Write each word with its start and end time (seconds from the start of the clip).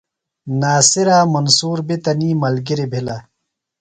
ناصرے 0.59 1.17
منصور 1.33 1.77
بیۡ 1.87 1.99
تنی 2.03 2.29
ملگریۡ 2.41 2.89
بِھلہ۔ 2.91 3.17